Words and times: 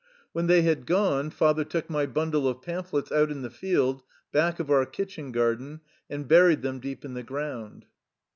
When 0.31 0.47
they 0.47 0.63
had 0.63 0.87
gone, 0.87 1.29
father 1.29 1.63
took 1.63 1.87
my 1.87 2.07
bundle 2.07 2.47
of 2.47 2.63
pamphlets 2.63 3.11
out 3.11 3.29
in 3.29 3.43
the 3.43 3.51
field, 3.51 4.01
back 4.31 4.59
of 4.59 4.71
our 4.71 4.83
kitchen 4.87 5.31
garden, 5.31 5.81
and 6.09 6.27
buried 6.27 6.63
them 6.63 6.79
deep 6.79 7.05
in 7.05 7.13
the 7.13 7.21
ground. 7.21 7.85